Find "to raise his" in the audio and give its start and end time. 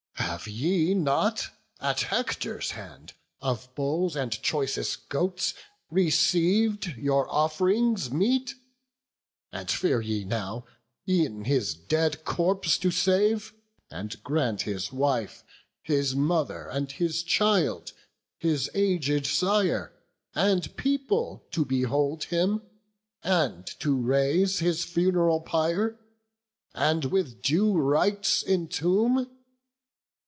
23.79-24.85